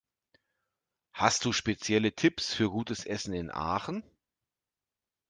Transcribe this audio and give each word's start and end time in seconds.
Hast 1.13 1.45
du 1.45 1.53
spezielle 1.53 2.15
Tipps 2.15 2.55
für 2.55 2.71
gutes 2.71 3.05
Essen 3.05 3.35
in 3.35 3.51
Aachen? 3.51 4.03